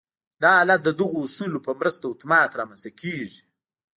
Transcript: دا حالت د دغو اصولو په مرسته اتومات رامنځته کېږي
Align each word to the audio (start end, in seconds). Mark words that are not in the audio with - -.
دا 0.41 0.49
حالت 0.59 0.81
د 0.83 0.89
دغو 0.99 1.17
اصولو 1.27 1.59
په 1.65 1.71
مرسته 1.79 2.03
اتومات 2.07 2.51
رامنځته 2.59 2.91
کېږي 3.01 3.41